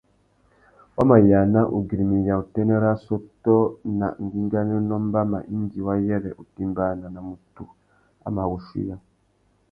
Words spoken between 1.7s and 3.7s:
ugüirimiya utênê râ assôtô